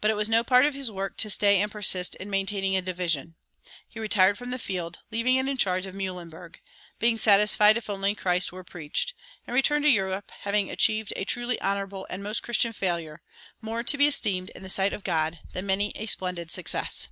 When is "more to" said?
13.60-13.98